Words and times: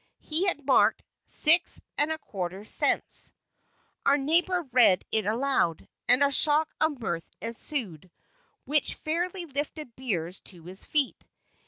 He 0.17 0.47
had 0.47 0.65
marked, 0.65 1.03
"Six 1.27 1.79
and 1.95 2.11
a 2.11 2.17
quarter 2.17 2.65
cents." 2.65 3.31
Our 4.03 4.17
neighbor 4.17 4.63
read 4.71 5.05
it 5.11 5.27
aloud, 5.27 5.87
and 6.07 6.23
a 6.23 6.31
shock 6.31 6.73
of 6.81 6.99
mirth 6.99 7.29
ensued, 7.39 8.09
which 8.65 8.95
fairly 8.95 9.45
lifted 9.45 9.95
Beers 9.95 10.39
to 10.45 10.63
his 10.63 10.85
feet. 10.85 11.23